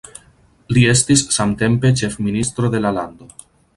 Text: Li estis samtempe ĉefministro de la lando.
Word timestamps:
Li 0.77 0.85
estis 0.93 1.23
samtempe 1.35 1.91
ĉefministro 2.01 2.73
de 2.77 2.83
la 2.87 2.95
lando. 2.97 3.29